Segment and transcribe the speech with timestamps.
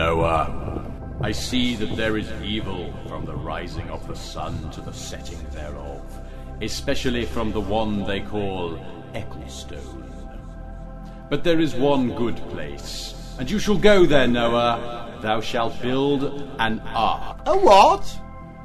[0.00, 0.82] Noah,
[1.20, 5.44] I see that there is evil from the rising of the sun to the setting
[5.50, 6.00] thereof,
[6.62, 8.78] especially from the one they call
[9.12, 10.10] Ecclestone.
[11.28, 15.18] But there is one good place, and you shall go there, Noah.
[15.20, 17.42] Thou shalt build an ark.
[17.44, 18.18] A what?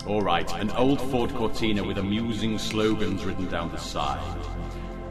[0.07, 4.23] All right, an old Ford Cortina with amusing slogans written down the side.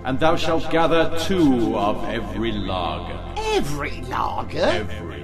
[0.07, 3.21] And thou shalt gather two of every lager.
[3.37, 4.59] Every lager?
[4.59, 5.24] Every lager.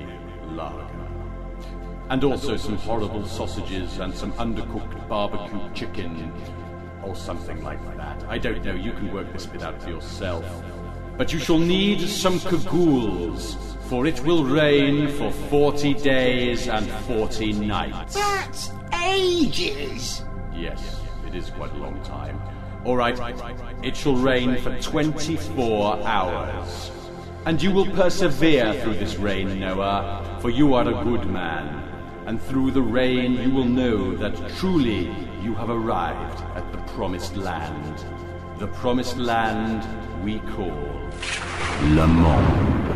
[2.11, 6.33] And also some horrible sausages and some undercooked barbecue chicken
[7.05, 8.25] or something like that.
[8.29, 10.45] I don't know, you can work this bit out for yourself.
[11.17, 17.53] But you shall need some cagoules, for it will rain for 40 days and 40
[17.53, 18.15] nights.
[18.15, 18.73] That's
[19.05, 20.25] ages.
[20.53, 22.43] Yes, it is quite a long time.
[22.85, 23.17] All right,
[23.85, 26.91] it shall rain for 24 hours.
[27.47, 31.90] And you will persevere through this rain, Noah, for you are a good man.
[32.31, 37.35] And through the rain you will know that truly you have arrived at the promised
[37.37, 38.05] land.
[38.61, 39.83] The promised land
[40.25, 40.71] we call
[41.87, 42.87] Le Mans.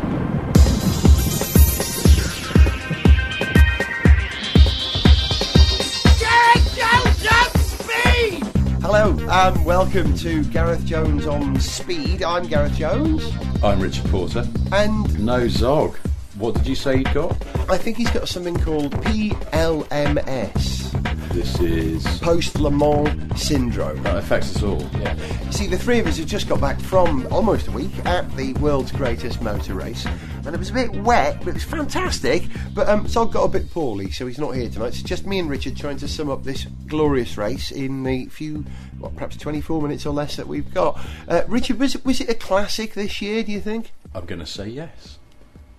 [6.17, 8.43] Gareth Jones on speed!
[8.81, 12.23] Hello and welcome to Gareth Jones on Speed.
[12.23, 13.29] I'm Gareth Jones,
[13.61, 14.47] I'm Richard Porter.
[14.71, 15.97] and No Zog.
[16.37, 17.31] What did you say you got?
[17.69, 20.91] I think he's got something called PLMS,
[21.29, 22.05] This is.
[22.19, 24.03] Post Le Mans Syndrome.
[24.03, 24.81] That affects us all.
[24.99, 25.15] Yeah.
[25.51, 28.51] See, the three of us have just got back from almost a week at the
[28.55, 30.05] world's greatest motor race,
[30.45, 32.43] and it was a bit wet, but it was fantastic.
[32.73, 34.87] But um, Sol got a bit poorly, so he's not here tonight.
[34.87, 38.65] It's just me and Richard trying to sum up this glorious race in the few,
[38.99, 40.99] what, perhaps 24 minutes or less that we've got.
[41.29, 43.41] Uh, Richard, was it, was it a classic this year?
[43.41, 43.93] Do you think?
[44.13, 45.17] I'm going to say yes.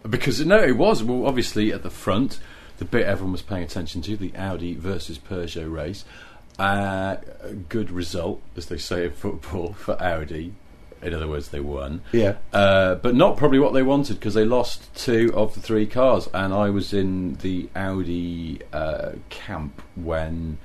[0.08, 1.02] Because, no, it was.
[1.02, 2.38] Well, obviously, at the front,
[2.78, 6.04] the bit everyone was paying attention to, the Audi versus Peugeot race.
[6.58, 10.54] Uh, a good result, as they say in football, for Audi.
[11.03, 12.00] In other words, they won.
[12.12, 12.36] Yeah.
[12.53, 16.28] Uh, but not probably what they wanted because they lost two of the three cars.
[16.32, 20.58] And I was in the Audi uh, camp when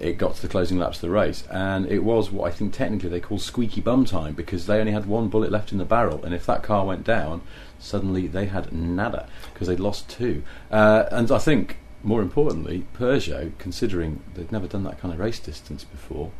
[0.00, 2.72] it got to the closing laps of the race, and it was what I think
[2.72, 5.84] technically they call squeaky bum time because they only had one bullet left in the
[5.84, 7.42] barrel, and if that car went down,
[7.78, 10.42] suddenly they had nada because they'd lost two.
[10.70, 15.40] Uh, and I think more importantly, Peugeot, considering they'd never done that kind of race
[15.40, 16.30] distance before,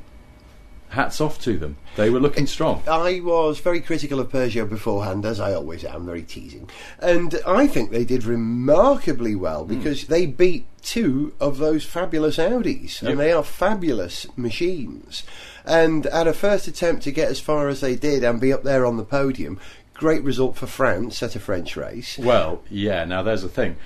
[0.91, 1.77] hats off to them.
[1.97, 2.83] They were looking strong.
[2.87, 6.69] I was very critical of Peugeot beforehand, as I always am, very teasing.
[7.01, 9.77] And I think they did remarkably well hmm.
[9.77, 13.11] because they beat two of those fabulous Audis, Yep.
[13.11, 15.25] and they are fabulous machines.
[15.65, 18.63] And at a first attempt to get as far as they did and be up
[18.63, 19.61] there on the podium,
[19.93, 22.19] great result for France at a French race.
[22.19, 23.05] Well, yeah.
[23.05, 23.77] Now there's the thing.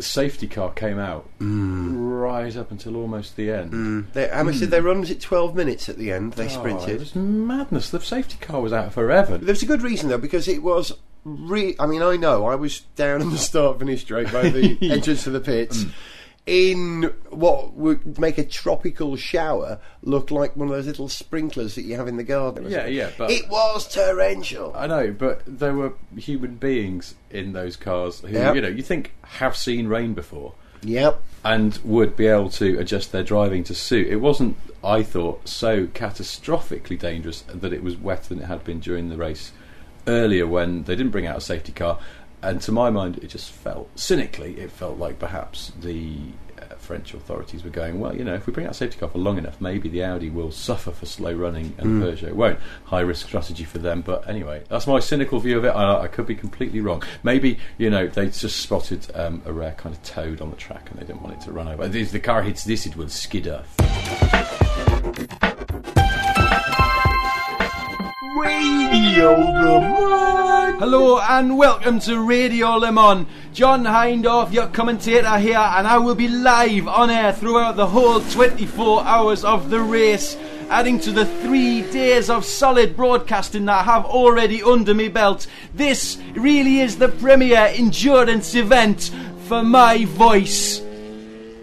[0.00, 3.72] Safety car came out right up until almost the end.
[3.72, 4.12] Mm.
[4.12, 5.00] They, how much did they run?
[5.00, 6.34] Was it 12 minutes at the end?
[6.34, 7.00] They Oh, it sprinted.
[7.00, 7.90] was madness.
[7.90, 9.38] The safety car was out forever.
[9.38, 10.92] There was a good reason though, because it was.
[11.24, 14.78] Re- I mean, I know I was down in the start finish straight by the
[14.90, 15.84] entrance to the pits.
[15.84, 15.90] Mm.
[16.46, 21.82] In what would make a tropical shower look like one of those little sprinklers that
[21.82, 22.70] you have in the garden.
[22.70, 24.72] Yeah, yeah, but- it was torrential.
[24.76, 28.54] I know, but there were human beings in those cars who, Yep.
[28.54, 30.52] you know, you think have seen rain before
[30.84, 31.20] Yep.
[31.44, 34.06] and would be able to adjust their driving to suit.
[34.06, 38.78] It wasn't, I thought, so catastrophically dangerous that it was wetter than it had been
[38.78, 39.50] during the race
[40.06, 41.98] earlier when they didn't bring out a safety car.
[42.42, 46.16] And to my mind, it just felt cynically, it felt like perhaps the
[46.58, 49.18] uh, French authorities were going, well, you know, if we bring out safety car for
[49.18, 52.58] long enough, maybe the Audi will suffer for slow running and Peugeot won't.
[52.84, 54.02] High risk strategy for them.
[54.02, 55.70] But anyway, that's my cynical view of it.
[55.70, 57.02] I, I could be completely wrong.
[57.22, 60.90] Maybe, you know, they just spotted um, a rare kind of toad on the track
[60.90, 61.84] and they didn't want it to run over.
[61.84, 64.55] If the car hits this, it will skid off.
[68.36, 70.78] Radio Le Mans.
[70.78, 73.26] Hello and welcome to Radio Le Mans.
[73.54, 78.20] John Hindhaugh, your commentator here, and I will be live on air throughout the whole
[78.20, 80.36] 24 hours of the race,
[80.68, 85.46] adding to the three days of solid broadcasting that I have already under my belt.
[85.72, 89.12] This really is the premier endurance event
[89.48, 90.82] for my voice.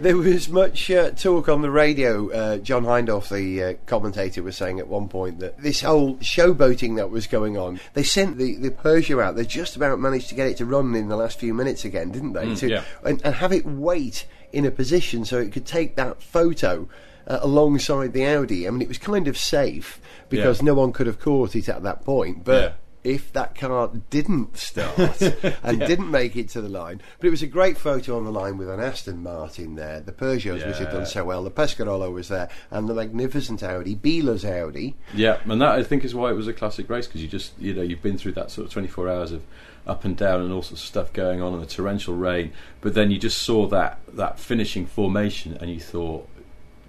[0.04, 2.30] There was much uh, talk on the radio.
[2.30, 6.96] Uh, John Hindhaugh, the uh, commentator, was saying at one point that this whole showboating
[6.96, 9.34] that was going on, they sent the, the Peugeot out.
[9.34, 12.10] They just about managed to get it to run in the last few minutes again,
[12.10, 12.54] didn't they?
[12.54, 12.84] to, yeah.
[13.02, 16.86] and, and have it wait in a position so it could take that photo
[17.26, 18.68] uh, alongside the Audi.
[18.68, 20.66] I mean, it was kind of safe because Yeah.
[20.66, 22.44] no one could have caught it at that point.
[22.44, 25.20] But if that car didn't start
[25.62, 27.00] and didn't make it to the line.
[27.18, 30.12] But it was a great photo on the line with an Aston Martin there, the
[30.12, 34.44] Peugeots, which had done so well, the Pescarolo was there, and the magnificent Audi, Biela's
[34.44, 34.96] Audi.
[35.14, 37.52] Yeah, and that I think is why it was a classic race because you just
[37.58, 39.42] you know you've been through that sort of 24 hours of
[39.86, 42.94] up and down and all sorts of stuff going on in the torrential rain, but
[42.94, 46.28] then you just saw that that finishing formation and you thought,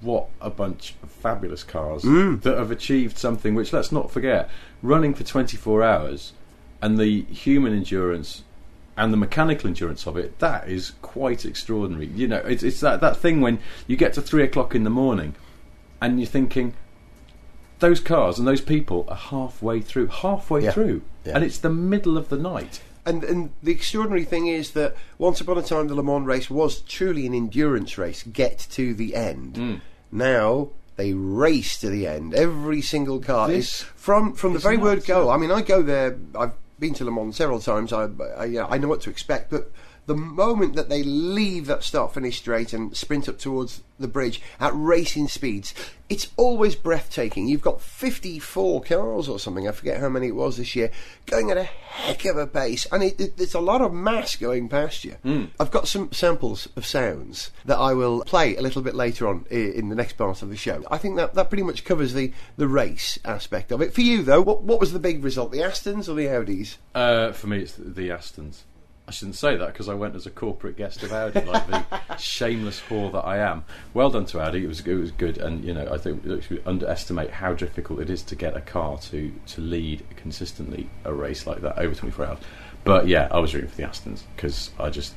[0.02, 2.42] what a bunch of fabulous cars mm.
[2.42, 4.50] that have achieved something which let's not forget,
[4.82, 6.34] running for 24 hours
[6.82, 8.44] and the human endurance
[8.98, 12.08] and the mechanical endurance of it that is quite extraordinary.
[12.08, 14.90] You know, it's, it's that that thing when you get to three o'clock in the
[14.90, 15.36] morning
[16.02, 16.74] and you're thinking
[17.80, 20.72] those cars and those people are halfway through, halfway Yeah.
[20.72, 21.34] through, Yeah.
[21.36, 22.82] and it's the middle of the night.
[23.06, 26.50] And, and the extraordinary thing is that once upon a time the Le Mans race
[26.50, 29.58] was truly an endurance race, get to the end.
[29.58, 29.76] Hmm.
[30.12, 32.34] Now they race to the end.
[32.34, 35.30] Every single car This is from from the very word go.
[35.30, 36.18] I mean, I go there.
[36.38, 37.94] I've been to Le Mans several times.
[37.94, 38.06] I
[38.38, 39.72] I, I know what to expect, but
[40.08, 44.42] the moment that they leave that start finish straight and sprint up towards the bridge
[44.60, 45.74] at racing speeds,
[46.10, 47.48] it's always breathtaking.
[47.48, 50.92] You've got 54 cars or something, I forget how many it was this year,
[51.26, 54.36] going at a heck of a pace, and it, it, there's a lot of mass
[54.36, 55.16] going past you.
[55.60, 59.46] I've got some samples of sounds that I will play a little bit later on
[59.50, 60.84] i- in the next part of the show.
[60.92, 63.94] I think that, that pretty much covers the, the race aspect of it.
[63.94, 66.78] For you, though, what, what was the big result, the Astons or the Audis?
[66.94, 68.64] Uh, for me, it's the, the Astons.
[69.08, 72.16] I shouldn't say that because I went as a corporate guest of Audi, like the
[72.18, 73.64] shameless whore that I am.
[73.94, 76.60] Well done to Audi; it was it was good, and you know I think we
[76.66, 81.46] underestimate how difficult it is to get a car to to lead consistently a race
[81.46, 82.40] like that over 24 hours.
[82.84, 85.14] But yeah, I was rooting for the Astons because I just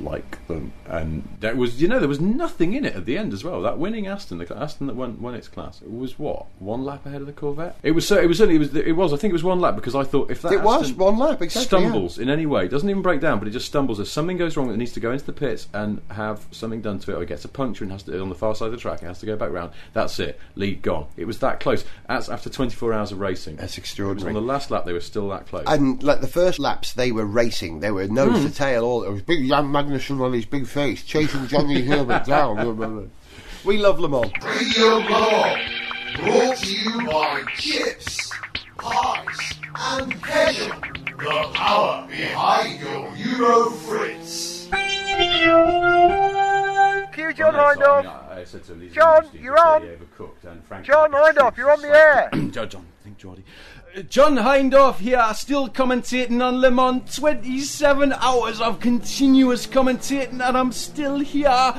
[0.00, 3.32] like them, and there was you know there was nothing in it at the end
[3.32, 3.62] as well.
[3.62, 7.06] That winning Aston, the Aston that won won its class, it was what one lap
[7.06, 7.76] ahead of the Corvette.
[7.82, 9.60] It was so it was certainly it was it was I think it was one
[9.60, 11.78] lap because I thought if that It was Aston one lap, exactly.
[11.78, 11.88] yeah.
[11.88, 14.00] stumbles in any way, doesn't even break down, but it just stumbles.
[14.00, 16.98] If something goes wrong, it needs to go into the pits and have something done
[17.00, 18.72] to it, or it gets a puncture and has to on the far side of
[18.72, 19.72] the track, it has to go back round.
[19.92, 20.38] That's it.
[20.54, 21.06] Lead gone.
[21.16, 21.84] It was that close.
[22.08, 23.56] That's after 24 hours of racing.
[23.56, 24.30] That's extraordinary.
[24.30, 25.64] on the last lap, they were still that close.
[25.66, 27.80] And like the first laps, they were racing.
[27.80, 28.46] They were nose hmm.
[28.46, 28.84] to tail.
[28.84, 33.10] All it was big Jan Magnussen on his big face, chasing Johnny Herbert down.
[33.64, 34.32] We love Le Mans.
[34.44, 35.56] Radio Law,
[36.16, 38.30] brought to you by Chips,
[38.78, 40.82] Pies, and Ketchup.
[41.18, 44.68] The power behind your Euro Fritz.
[47.12, 48.02] Cue John I know, so, I Hindhaugh.
[48.02, 49.82] mean, I- I said to him, these John, you're on.
[49.82, 52.30] really overcooked, John I could Hindhaugh, shoot you're on the air.
[52.50, 53.44] John, John, think Geordie.
[53.94, 57.14] Uh, John Hindhaugh here, still commentating on Le Mans.
[57.14, 61.74] 27 hours of continuous commentating, and I'm still here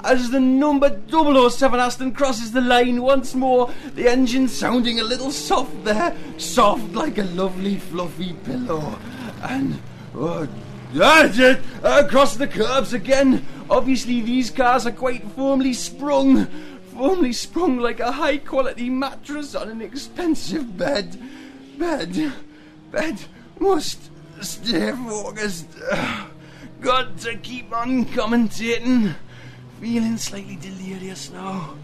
[0.00, 3.72] as the number 007 Aston crosses the line once more.
[3.94, 8.98] The engine sounding a little soft there, soft like a lovely fluffy pillow.
[9.42, 9.80] And
[10.18, 10.46] ah,
[11.32, 13.46] just, across the curbs again.
[13.70, 16.46] Obviously, these cars are quite firmly sprung.
[16.94, 21.18] Firmly sprung like a high quality mattress on an expensive bed.
[21.78, 22.32] Bed.
[22.90, 23.18] Bed
[23.58, 24.10] must
[24.40, 25.66] stay focused.
[26.80, 29.14] Got to keep on commentating.
[29.80, 31.74] Feeling slightly delirious now.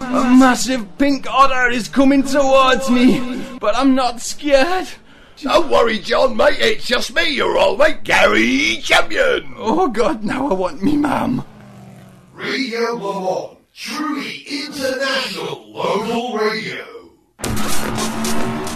[0.00, 4.88] A massive pink otter is coming towards me, but I'm not scared.
[5.40, 6.58] Don't worry, John, mate.
[6.58, 9.54] It's just me, You're all right, Gary Champion.
[9.56, 11.44] Oh god, now I want me mum.
[12.32, 17.01] Radio Mans, truly international local radio.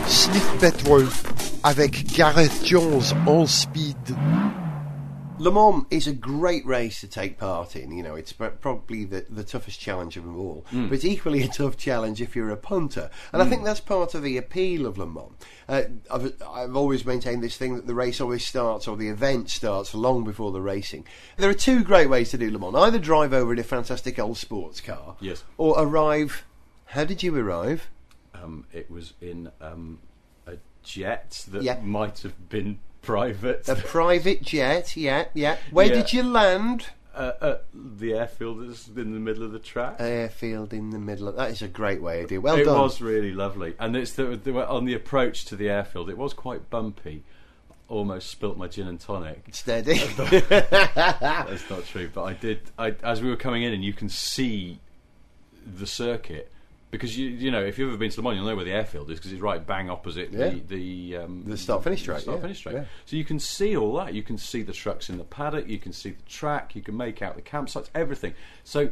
[0.09, 1.07] Sniff Petrol
[1.65, 3.97] avec Gareth Jones en speed.
[5.39, 7.93] Le Mans is a great race to take part in.
[7.93, 10.65] You know, it's probably the, the toughest challenge of them all.
[10.73, 13.11] But it's equally a tough challenge if you're a punter.
[13.33, 15.33] And I think that's part of the appeal of Le Mans.
[15.69, 19.51] Uh, I've, I've always maintained this thing that the race always starts, or the event
[19.51, 21.05] starts, long before the racing.
[21.37, 22.75] There are two great ways to do Le Mans.
[22.75, 25.45] Either drive over in a fantastic old sports car, Yes.
[25.59, 26.45] or arrive.
[26.87, 27.89] How did you arrive?
[28.43, 29.99] Um, it was in um,
[30.47, 31.81] a jet that Yeah.
[31.83, 33.69] might have been private.
[33.69, 35.57] A private jet, yeah, yeah.
[35.71, 35.95] Where Yeah.
[35.95, 36.87] did you land?
[37.15, 39.97] uh, at the airfield that's in the middle of the track.
[40.01, 41.29] Airfield in the middle.
[41.29, 42.41] Of, that is a great way to do.
[42.43, 42.77] Well it done.
[42.79, 46.11] It was really lovely, and it's the, the, on the approach to the airfield.
[46.11, 47.25] It was quite bumpy.
[47.89, 49.47] Almost spilt my gin and tonic.
[49.53, 49.95] steady.
[50.77, 52.61] That's not true, but I did.
[52.79, 54.81] I, as we were coming in, and you can see
[55.67, 56.53] the circuit
[56.91, 58.73] because you you know if you've ever been to Le Mans, you'll know where the
[58.73, 60.51] airfield is because it's right bang opposite Yeah.
[60.51, 62.43] the the um, The start-finish track, Start yeah.
[62.43, 62.75] finish track.
[62.75, 62.85] Yeah.
[63.05, 64.15] So you can see all that.
[64.15, 65.69] You can see the trucks in the paddock.
[65.69, 66.75] You can see the track.
[66.77, 67.89] You can make out the campsites.
[67.95, 68.35] Everything.
[68.65, 68.91] So.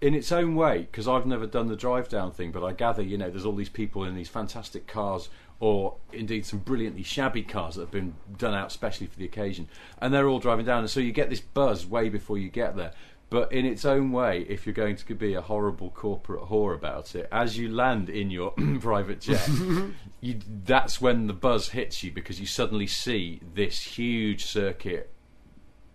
[0.00, 3.02] In its own way, because I've never done the drive down thing, but I gather,
[3.02, 7.42] you know, there's all these people in these fantastic cars or indeed some brilliantly shabby
[7.42, 9.68] cars that have been done out specially for the occasion,
[10.00, 12.76] and they're all driving down, and so you get this buzz way before you get
[12.76, 12.92] there.
[13.30, 17.14] But in its own way, if you're going to be a horrible corporate whore about
[17.14, 19.46] it, as you land in your private jet,
[20.20, 25.12] you, that's when the buzz hits you because you suddenly see this huge circuit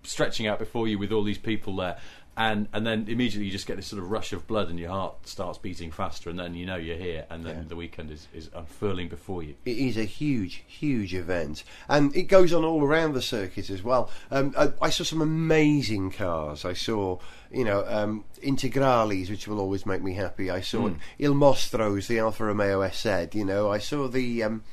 [0.04, 1.98] stretching out before you with all these people there.
[2.36, 4.90] And and then immediately you just get this sort of rush of blood and your
[4.90, 7.64] heart starts beating faster and then you know you're here and then Yeah.
[7.68, 9.54] the weekend is, is unfurling before you.
[9.66, 13.84] It is a huge, huge event, and it goes on all around the circuit as
[13.84, 14.10] well.
[14.32, 16.66] Um, I, I saw some amazing cars.
[16.66, 17.20] I saw,
[17.52, 20.50] you know, um, Integrales, which will always make me happy.
[20.50, 23.36] I saw Il Mostros, the Alfa Romeo SZ.
[23.36, 24.42] You know, I saw the.
[24.44, 24.64] Um,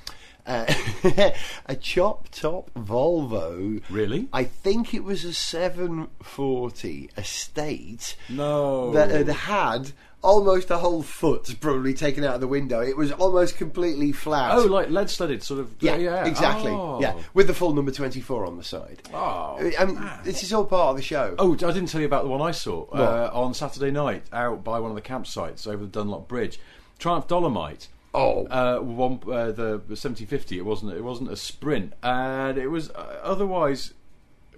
[0.46, 0.72] uh,
[1.66, 3.82] a chop top Volvo.
[3.90, 4.28] Really?
[4.32, 8.92] I think it was a 740 estate No.
[8.92, 9.92] that had had
[10.22, 12.80] almost a whole foot probably taken out of the window.
[12.80, 14.52] It was almost completely flat.
[14.54, 15.74] Oh, like lead studded, sort of.
[15.80, 16.26] Yeah, yeah.
[16.26, 16.70] exactly.
[16.70, 17.00] Oh.
[17.00, 19.02] Yeah, with the full number 24 on the side.
[19.12, 21.34] Oh, I mean, this is all part of the show.
[21.38, 24.62] Oh, I didn't tell you about the one I saw uh, on Saturday night out
[24.62, 26.60] by one of the campsites over the Dunlop Bridge.
[26.98, 27.88] Triumph Dolomite.
[28.12, 28.46] Oh.
[28.46, 30.58] uh, one uh, the 1750.
[30.58, 30.92] It wasn't.
[30.92, 33.94] It wasn't a sprint, and it was uh, otherwise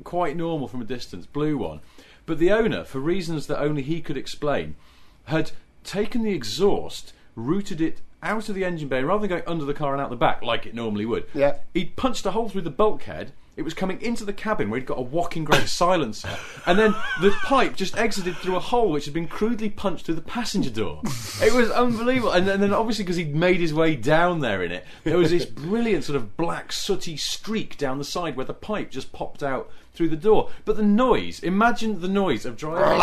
[0.04, 1.26] quite normal from a distance.
[1.26, 1.80] Blue one,
[2.24, 4.76] but the owner, for reasons that only he could explain,
[5.24, 5.52] had
[5.84, 9.74] taken the exhaust, routed it out of the engine bay, rather than going under the
[9.74, 11.24] car and out the back like it normally would.
[11.34, 11.56] Yeah.
[11.74, 13.32] He'd punched a hole through the bulkhead.
[13.54, 16.30] It was coming into the cabin where he'd got a walking great silencer,
[16.64, 20.14] and then the pipe just exited through a hole which had been crudely punched through
[20.14, 21.02] the passenger door.
[21.42, 24.62] It was unbelievable, and, then- and then obviously because he'd made his way down there
[24.62, 28.46] in it, there was this brilliant sort of black sooty streak down the side where
[28.46, 30.48] the pipe just popped out through the door.
[30.64, 32.98] But the noise, imagine the noise of driving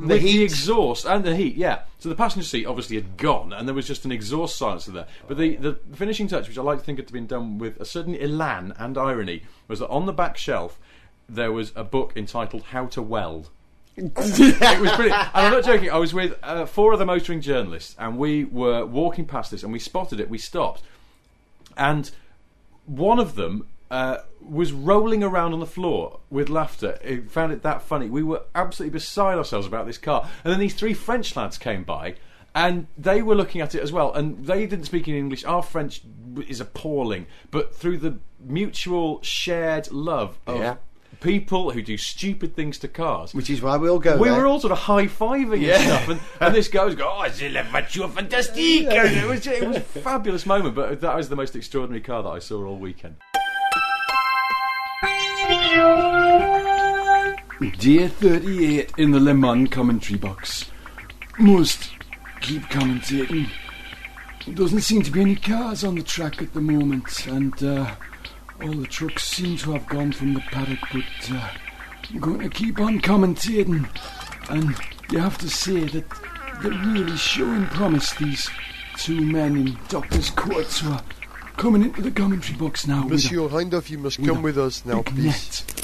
[0.00, 1.82] The the exhaust and the heat, yeah.
[1.98, 5.06] So the passenger seat obviously had gone, and there was just an exhaust silencer there.
[5.26, 7.84] But the, the finishing touch, which I like to think had been done with a
[7.84, 10.78] certain elan and irony, was that on the back shelf
[11.28, 13.50] there was a book entitled "How to Weld."
[13.96, 15.90] it was brilliant, and I'm not joking.
[15.90, 19.72] I was with uh, four other motoring journalists, and we were walking past this, and
[19.72, 20.28] we spotted it.
[20.28, 20.82] We stopped,
[21.78, 22.10] and
[22.84, 26.98] one of them uh, was rolling around on the floor with laughter.
[27.04, 28.08] He found it that funny.
[28.08, 30.28] We were absolutely beside ourselves about this car.
[30.44, 32.16] And then these three French lads came by,
[32.56, 34.12] and they were looking at it as well.
[34.14, 35.44] And they didn't speak in English.
[35.44, 36.00] Our French
[36.48, 40.76] is appalling, but through the mutual shared love of Yeah.
[41.20, 43.34] people who do stupid things to cars.
[43.34, 44.38] Which is why we all go We there.
[44.38, 47.28] were all sort of high fiving and stuff, and, and this guy was going, "Oh,
[47.32, 51.28] c'est la voiture fantastique!" And it was it was a fabulous moment, but that was
[51.28, 53.16] the most extraordinary car that I saw all weekend.
[57.78, 60.70] Day 38 in the Le Mans commentary box.
[61.38, 61.90] Must
[62.46, 63.50] keep commentating.
[64.46, 67.90] There doesn't seem to be any cars on the track at the moment, and uh,
[68.62, 71.48] all the trucks seem to have gone from the paddock, but uh,
[72.10, 73.88] I'm going to keep on commentating.
[74.48, 74.76] And
[75.10, 76.04] you have to say that
[76.62, 78.48] they're really showing promise, these
[78.96, 81.02] two men in doctor's coats who are
[81.56, 83.02] coming into the commentary box now.
[83.08, 85.24] Monsieur Hindhaugh, you must come with us now, please.
[85.24, 85.75] net.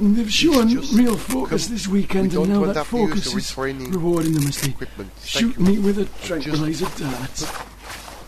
[0.00, 4.46] And They've shown real focus this weekend, We and now that focus is rewarding them
[4.48, 4.74] as they.
[5.24, 7.34] Shoot me with a tranquilizer dart.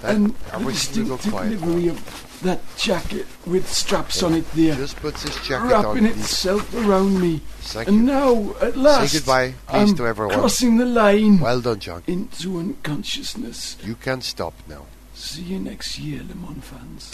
[0.03, 4.45] That- And the wish we go distinctive livery of that jacket with straps on it
[4.53, 6.21] there, Just put this jacket on, wrapping please.
[6.21, 7.41] itself around me.
[7.61, 8.03] Thank and you.
[8.05, 10.39] now, at last, goodbye, please, I'm to everyone.
[10.39, 12.03] crossing the line Well done, John.
[12.07, 13.79] into unconsciousness.
[13.83, 14.85] You can stop now.
[15.15, 17.11] See you next year, Le Mans fans.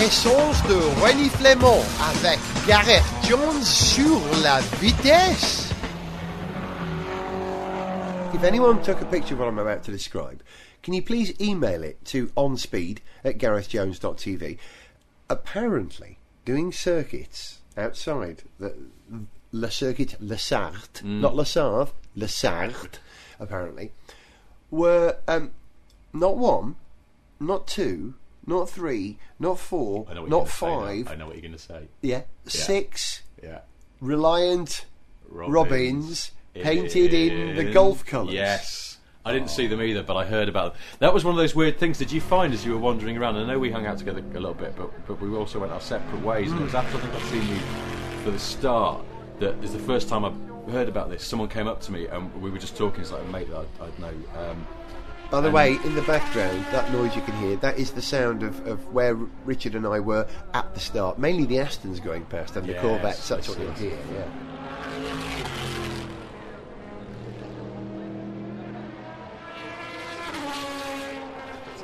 [0.00, 2.38] Essence de René Flemont avec
[2.68, 5.72] Gareth Jones sur la vitesse.
[8.32, 10.44] If anyone took a picture of what I'm about to describe,
[10.84, 14.58] can you please email it to onspeed at garethjones.tv?
[15.28, 18.74] Apparently, doing circuits outside the
[19.50, 23.00] Le Circuit Le Sarthe, not Le Sarthe, Le Sarthe,
[23.40, 23.90] apparently,
[24.70, 25.50] were um,
[26.12, 26.76] not one,
[27.40, 28.14] not two,
[28.48, 31.12] not three, not four, I know what not you're gonna say five.
[31.12, 31.88] I know what you're going to say.
[32.02, 33.60] yeah, six Yeah.
[34.00, 34.86] Reliant
[35.28, 35.52] Robbins.
[35.52, 38.34] Robins painted in the Gulf colours.
[38.34, 38.98] Yes.
[39.24, 40.82] I didn't see them either, but I heard about them.
[41.00, 41.98] That was one of those weird things.
[41.98, 43.36] Did you find as you were wandering around?
[43.36, 45.80] I know we hung out together a little bit, but but we also went our
[45.80, 46.50] separate ways.
[46.50, 47.60] And it was after I think I'd seen you
[48.24, 49.04] for the start
[49.40, 50.32] that is the first time I
[50.70, 51.24] heard about this.
[51.24, 53.02] Someone came up to me and we were just talking.
[53.02, 54.14] It's like a mate that I'd, I'd know.
[54.38, 54.66] Um,
[55.30, 58.00] By the And- way, in the background, that noise you can hear, that is the
[58.02, 61.18] sound of, of where Richard and I were at the start.
[61.18, 64.24] Mainly the Astons going past and the Yes, Corvettes, that's what you'll hear, yeah.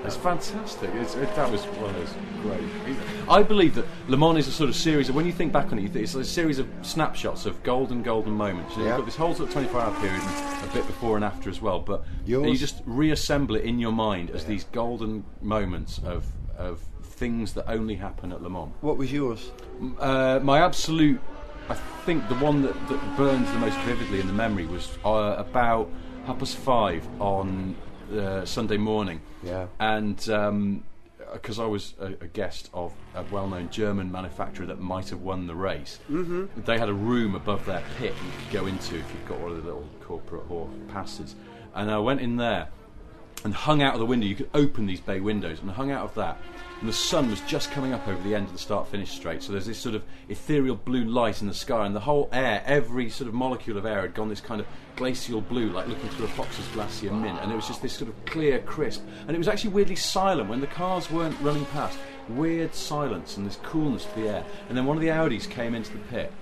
[0.05, 0.91] It's fantastic.
[0.95, 2.99] It's, it, that was one of those great.
[3.29, 5.73] I believe that Le Mans is a sort of series of when you think back
[5.73, 8.73] on it, you think it's a series of snapshots of golden, golden moments.
[8.77, 8.91] You know, Yeah.
[8.91, 11.63] You've got this whole sort of 24-hour period, and a bit before and after as
[11.63, 11.81] well.
[11.81, 12.47] But Yours?
[12.51, 16.27] you just reassemble it in your mind as these golden moments of
[16.59, 18.73] of things that only happen at Le Mans.
[18.81, 19.51] What was yours?
[19.99, 21.21] Uh, my absolute,
[21.69, 25.35] I think the one that, that burns the most vividly in the memory was uh,
[25.39, 25.89] about
[26.27, 27.75] half past five on
[28.15, 29.21] uh, Sunday morning.
[29.43, 29.67] Yeah.
[29.79, 30.17] And
[31.33, 35.47] because I was a, a guest of a well-known German manufacturer that might have won
[35.47, 36.47] the race, mm-hmm.
[36.63, 39.51] they had a room above their pit you could go into if you've got one
[39.51, 41.35] of the little corporate or passes.
[41.75, 42.69] And I went in there
[43.45, 44.27] and hung out of the window.
[44.27, 46.41] You could open these bay windows and hung out of that.
[46.81, 49.43] And the sun was just coming up over the end of the start finish straight.
[49.43, 52.63] So there's this sort of ethereal blue light in the sky, and the whole air,
[52.67, 56.09] every sort of molecule of air had gone this kind of glacial blue, like looking
[56.11, 57.39] through a Fox's glacier mint.
[57.41, 59.03] And it was just this sort of clear, crisp.
[59.27, 61.99] And it was actually weirdly silent when the cars weren't running past.
[62.29, 64.45] Weird silence and this coolness to the air.
[64.69, 66.33] And then one of the Audis came into the pit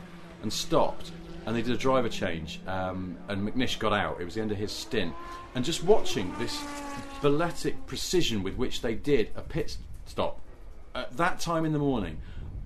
[0.43, 1.13] and stopped
[1.47, 4.21] and they did a driver change um, and McNish got out.
[4.21, 5.15] It was the end of his stint.
[5.55, 6.63] And just watching this
[7.21, 10.41] balletic precision with which they did a pit stop
[10.95, 12.19] at that time in the morning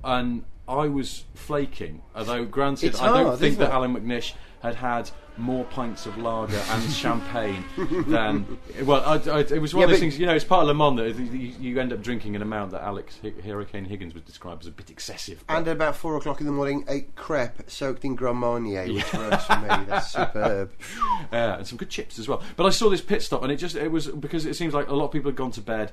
[0.04, 3.74] and I was flaking although granted It's I don't hard, think isn't that it?
[3.74, 4.32] Allan McNish
[4.62, 7.62] had had more pints of lager and champagne
[8.08, 10.46] than well I, I, it was one Yeah, of those but- things you know it's
[10.46, 13.34] part of Le Mans that you, you end up drinking an amount that Alex Hi-
[13.44, 16.46] Hurricane Higgins would describe as a bit excessive but- And at about four o'clock in
[16.46, 19.68] the morning, ate crepe soaked in Grand Marnier, which works for me.
[19.86, 20.72] That's superb.
[21.32, 22.42] uh, and some good chips as well.
[22.56, 24.88] But I saw this pit stop, and it just it was because it seems like
[24.88, 25.92] a lot of people had gone to bed,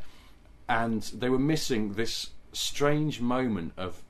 [0.69, 4.01] and they were missing this strange moment of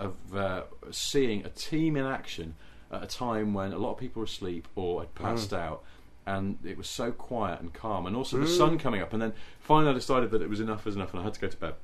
[0.00, 2.54] of uh, seeing a team in action
[2.90, 5.84] at a time when a lot of people were asleep or had passed out.
[6.26, 9.12] And it was so quiet and calm, and also the sun coming up.
[9.12, 11.40] And then finally, I decided that it was enough was enough, and I had to
[11.40, 11.74] go to bed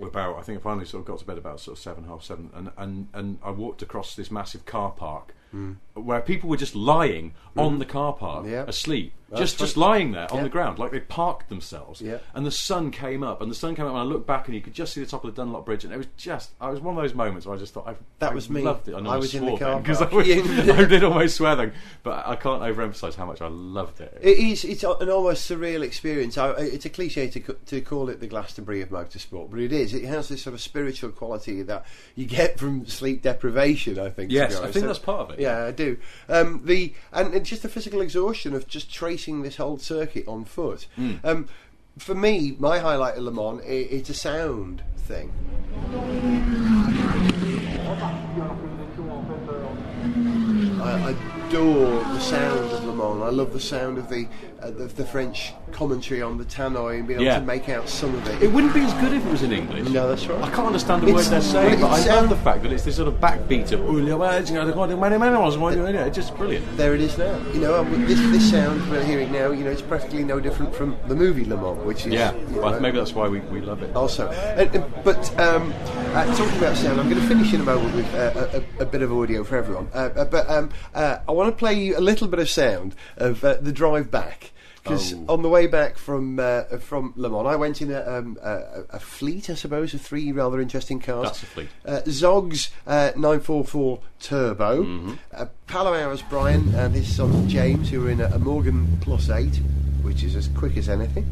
[0.00, 2.22] about I think I finally sort of got to bed about sort of seven half
[2.22, 5.76] seven and and and I walked across this massive car park Mm.
[5.94, 7.62] where people were just lying mm.
[7.62, 8.64] on the car park Yeah.
[8.68, 10.42] asleep That's just just lying there on Yeah.
[10.44, 12.18] the ground like they parked themselves Yeah.
[12.34, 14.54] and the sun came up and the sun came up and I looked back and
[14.54, 16.70] you could just see the top of the Dunlop Bridge and it was just I
[16.70, 18.62] was one of those moments where I just thought I, That I was me.
[18.62, 20.12] loved it I, I was in the car then, 'cause park.
[20.14, 20.18] I.
[20.82, 21.72] I did almost swear then
[22.04, 24.64] but I can't overemphasize how much I loved it It is.
[24.64, 26.38] It's an almost surreal experience.
[26.38, 29.94] I, it's a cliche to to call it the Glastonbury of motorsport, but it is.
[29.94, 31.84] It has this sort of spiritual quality that
[32.14, 33.98] you get from sleep deprivation.
[33.98, 34.30] I think.
[34.30, 35.96] Yes, I think So- that's part of it, Yeah, I do.
[36.28, 40.44] Um, the and it's just the physical exhaustion of just tracing this whole circuit on
[40.44, 40.86] foot.
[40.96, 41.14] Hmm.
[41.24, 41.48] Um,
[41.96, 45.32] for me, my highlight of Le Mans, i it's a sound thing.
[50.82, 51.16] I
[51.48, 53.22] adore the sound of Le Mans.
[53.22, 54.28] I love the sound of the
[54.62, 57.38] uh, the, the French commentary on the tannoy and being able Yeah.
[57.38, 58.42] to make out some of it.
[58.42, 59.88] It wouldn't be as good if it was in English.
[59.88, 60.42] No, that's right.
[60.42, 62.72] I can't understand the It's- words they're saying, but I love um, the fact that
[62.72, 63.80] it's this sort of backbeat of.
[66.06, 66.76] It's just brilliant.
[66.76, 67.38] there it is now.
[67.52, 69.50] You know, this this sound we're hearing now.
[69.50, 72.72] You know, it's practically no different from the movie Le Mans, which is Yeah, well,
[72.72, 73.94] know, maybe that's why we, we love it.
[73.94, 74.28] also.
[74.28, 75.72] Uh, uh, but um,
[76.14, 78.86] uh, talking about sound, I'm going to finish in a moment with uh, a, a,
[78.86, 79.88] bit of audio for everyone.
[79.92, 83.44] Uh, but um, uh, I want to play you a little bit of sound of
[83.44, 84.49] uh, the drive back.
[84.82, 85.24] Because Oh.
[85.28, 88.84] on the way back from uh, from Le Mans, I went in a, um, a,
[88.90, 91.26] a fleet, I suppose, of three rather interesting cars.
[91.26, 91.68] That's a fleet.
[91.84, 95.12] Uh, Zog's uh, 944 Turbo, Mm-hmm.
[95.34, 99.28] uh, Palo Hours Brian and his son James, who were in a, a Morgan Plus
[99.30, 99.56] 8,
[100.02, 101.26] which is as quick as anything.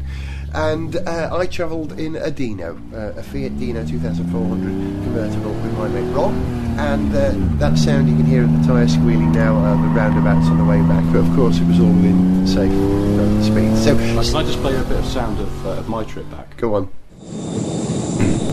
[0.53, 5.87] And uh, I travelled in a Dino, uh, a Fiat Dino 2400 convertible with my
[5.87, 6.33] mate Rob.
[6.79, 10.47] And uh, that sound you can hear of the tyre squealing now are the roundabouts
[10.47, 11.03] on the way back.
[11.11, 13.75] But of course, it was all within safe uh, speed.
[13.83, 16.55] So, Can I just play a bit of sound of, uh, of my trip back?
[16.57, 16.89] go on.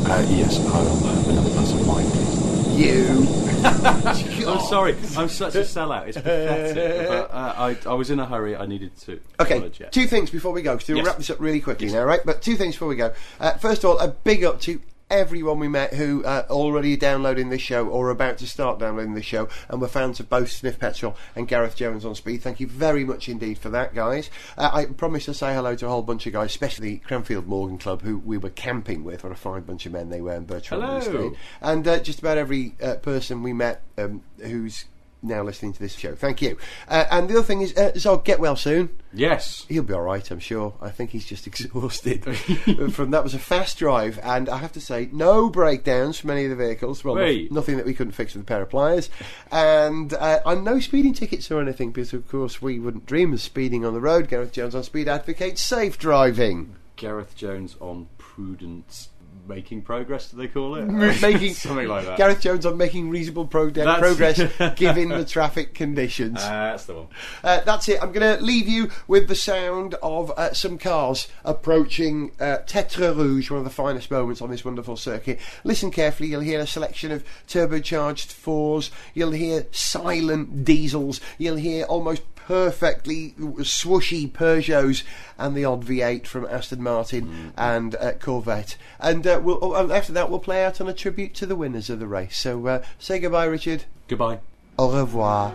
[0.09, 2.37] Uh, yes, I'll have another glass of wine, please.
[2.77, 4.23] You.
[4.47, 6.09] I'm sorry, I'm such a sellout.
[6.09, 7.09] It's pathetic.
[7.09, 8.57] but, uh, I, I was in a hurry.
[8.57, 9.21] I needed to.
[9.41, 11.07] Okay, two things before we go, because we'll Yes.
[11.07, 12.21] wrap this up really quickly now, right?
[12.25, 13.13] But two things before we go.
[13.41, 17.49] Uh, first of all, a big up to everyone we met who uh, already downloading
[17.49, 20.51] this show or are about to start downloading this show and were fans of both
[20.51, 22.43] Sniff Petrol and Gareth Jones on Speed.
[22.43, 24.31] Thank you very much indeed for that, guys.
[24.59, 27.47] Uh, I promise to say hello to a whole bunch of guys, especially the Cranfield
[27.47, 29.23] Morgan Club, who we were camping with.
[29.23, 31.33] What a fine bunch of men they were in Bertrand Hello.
[31.61, 34.87] And uh, just about every uh, person we met um, who's
[35.23, 36.15] now listening to this show.
[36.15, 36.57] Thank you.
[36.89, 38.91] Uh, and the other thing is, uh, Zog, get well soon.
[39.13, 39.67] Yes.
[39.69, 40.75] He'll be all right, I'm sure.
[40.81, 42.25] I think he's just exhausted
[42.93, 46.45] from that was a fast drive, and I have to say, no breakdowns from any
[46.45, 47.05] of the vehicles.
[47.05, 47.51] Well, Wait.
[47.53, 49.11] noth- nothing that we couldn't fix with a pair of pliers,
[49.51, 53.41] and uh, and no speeding tickets or anything because, of course, we wouldn't dream of
[53.41, 54.29] speeding on the road.
[54.29, 56.77] Gareth Jones on Speed advocates safe driving.
[56.95, 59.09] Gareth Jones on prudence,
[59.49, 60.31] making progress.
[60.31, 60.85] Do they call it?
[61.23, 62.19] making something like that.
[62.19, 64.41] Gareth Jones on making reasonable pro- progress
[64.77, 66.39] given the traffic conditions.
[66.39, 67.07] Uh, that's the one.
[67.43, 68.03] Uh, that's it.
[68.03, 73.15] I'm going to leave you with the sound of uh, some cars approaching uh, Tertre
[73.17, 75.39] Rouge, one of the finest moments on this wonderful circuit.
[75.65, 76.29] Listen carefully.
[76.29, 78.91] You'll hear a selection of turbocharged fours.
[79.15, 81.21] You'll hear silent diesels.
[81.39, 85.03] You'll hear almost perfectly swooshy Peugeots
[85.37, 88.77] and the odd V8 from Aston Martin and uh, Corvette.
[89.01, 91.91] And uh, we'll, oh, after that, we'll play out on a tribute to the winners
[91.91, 92.37] of the race.
[92.37, 93.85] So uh, say goodbye, Richard.
[94.07, 94.39] Goodbye.
[94.79, 95.55] Au revoir.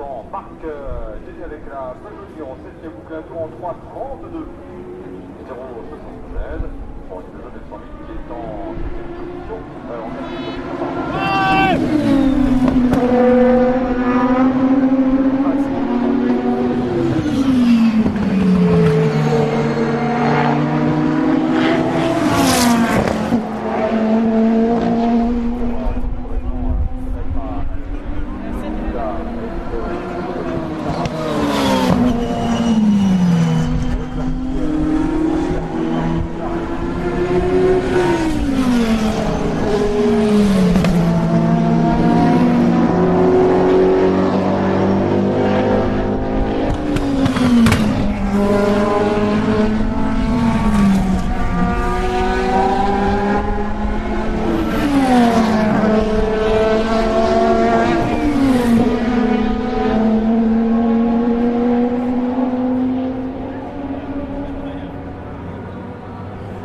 [0.00, 3.76] l'instant, Marc euh, avec la Pajolier en 7e boucle, tour en 3,
[5.42, 6.62] 0,76.
[7.40, 9.58] De qui est en 7 position.
[9.90, 10.00] Euh,
[13.12, 13.39] Alors,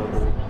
[0.07, 0.44] position,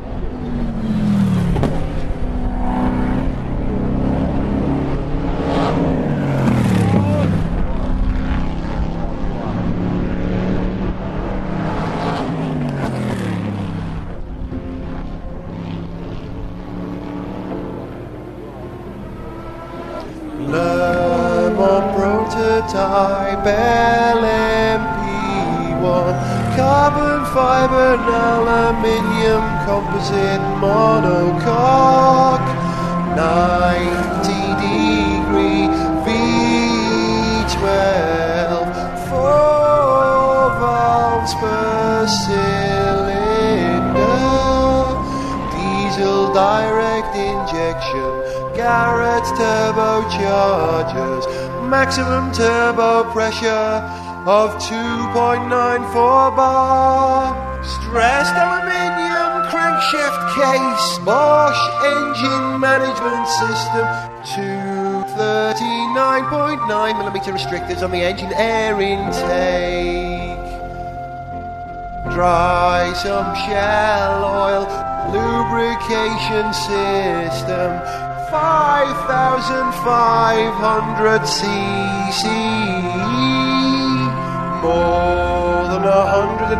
[46.35, 48.11] direct injection,
[48.59, 51.23] Garrett turbochargers,
[51.69, 53.79] maximum turbo pressure
[54.27, 57.31] of 2.94 bar.
[57.63, 61.55] Stressed aluminium crankshaft case, Bosch
[61.95, 63.87] engine management system,
[64.35, 66.67] 239.9
[66.97, 68.33] millimeter restrictors on the engine.
[68.33, 70.35] Air intake.
[72.13, 77.81] Dry sump shell oil lubrication system.
[78.31, 82.23] 5500 cc
[84.65, 86.57] more than 150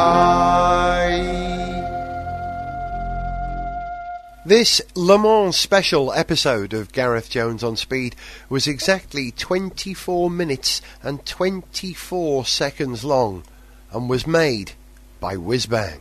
[4.47, 8.15] This Le Mans special episode of Gareth Jones on Speed
[8.49, 13.43] was exactly 24 minutes and 24 seconds long
[13.91, 14.75] and was made
[15.19, 15.95] by Whizbang.